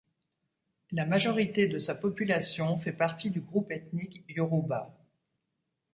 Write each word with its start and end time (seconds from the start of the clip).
La 0.91 1.05
majorité 1.05 1.67
de 1.67 1.77
sa 1.77 1.93
population 1.93 2.75
fait 2.79 2.91
partie 2.91 3.29
du 3.29 3.39
groupe 3.39 3.69
ethnique 3.69 4.23
Yoruba. 4.29 4.97